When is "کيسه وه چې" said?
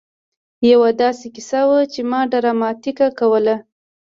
1.35-2.01